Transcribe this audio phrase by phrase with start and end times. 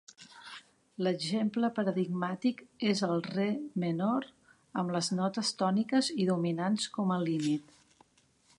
[1.07, 2.63] L'exemple paradigmàtic
[2.93, 3.45] és el Re
[3.83, 4.27] menor
[4.83, 7.77] amb les notes tòniques i dominants com a límit.